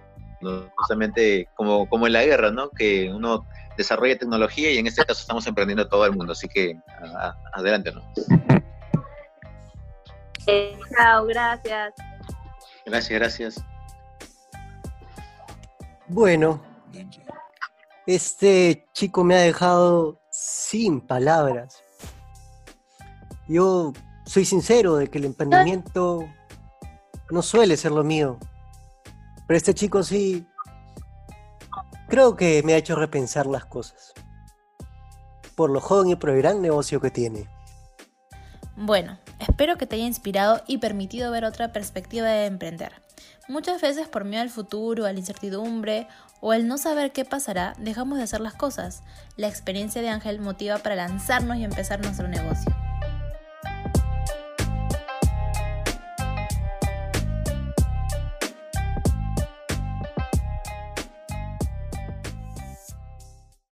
justamente 0.76 1.48
como, 1.56 1.88
como 1.90 2.08
en 2.08 2.14
la 2.14 2.24
guerra, 2.24 2.52
¿no? 2.52 2.70
Que 2.70 3.12
uno 3.14 3.46
desarrolla 3.78 4.18
tecnología 4.18 4.72
y 4.72 4.78
en 4.78 4.88
este 4.88 5.06
caso 5.06 5.22
estamos 5.22 5.46
emprendiendo 5.48 5.88
todo 5.88 6.06
el 6.06 6.14
mundo, 6.14 6.34
así 6.34 6.48
que 6.48 6.78
adelante, 7.54 7.92
¿no? 7.92 8.02
Eh, 10.48 10.78
chao, 10.96 11.26
gracias. 11.26 11.94
Gracias, 12.86 13.20
gracias. 13.20 13.66
Bueno, 16.08 16.62
este 18.06 18.86
chico 18.94 19.24
me 19.24 19.36
ha 19.36 19.40
dejado 19.40 20.20
sin 20.30 21.00
palabras. 21.00 21.82
Yo 23.48 23.94
soy 24.26 24.46
sincero 24.46 24.98
de 24.98 25.08
que 25.08 25.18
el 25.18 25.26
emprendimiento 25.26 26.28
no 27.30 27.42
suele 27.42 27.78
ser 27.78 27.92
lo 27.92 28.04
mío, 28.04 28.38
pero 29.48 29.58
este 29.58 29.74
chico 29.74 30.04
sí, 30.04 30.48
creo 32.08 32.36
que 32.36 32.62
me 32.64 32.74
ha 32.74 32.78
hecho 32.78 32.96
repensar 32.96 33.46
las 33.46 33.66
cosas, 33.66 34.14
por 35.56 35.70
lo 35.70 35.82
joven 35.82 36.10
y 36.10 36.16
por 36.16 36.30
el 36.30 36.38
gran 36.38 36.62
negocio 36.62 37.02
que 37.02 37.12
tiene. 37.12 37.48
Bueno, 38.76 39.20
espero 39.40 39.78
que 39.78 39.86
te 39.86 39.96
haya 39.96 40.06
inspirado 40.06 40.62
y 40.68 40.80
permitido 40.80 41.32
ver 41.32 41.46
otra 41.46 41.72
perspectiva 41.72 42.28
de 42.28 42.46
emprender. 42.48 42.94
Muchas 43.48 43.82
veces 43.82 44.08
por 44.08 44.26
miedo 44.26 44.42
al 44.42 44.50
futuro, 44.50 45.06
a 45.06 45.12
la 45.12 45.20
incertidumbre 45.20 46.08
o 46.40 46.54
el 46.54 46.68
no 46.68 46.78
saber 46.78 47.12
qué 47.12 47.26
pasará, 47.26 47.74
dejamos 47.78 48.18
de 48.18 48.24
hacer 48.24 48.42
las 48.42 48.54
cosas. 48.54 49.04
La 49.38 49.48
experiencia 49.48 50.02
de 50.02 50.10
Ángel 50.10 50.40
motiva 50.40 50.78
para 50.78 50.96
lanzarnos 50.96 51.58
y 51.58 51.64
empezar 51.64 52.02
nuestro 52.02 52.28
negocio. 52.28 52.74